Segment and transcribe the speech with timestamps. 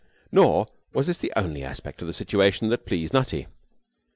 [0.31, 3.45] Nor was this the only aspect of the situation that pleased Nutty.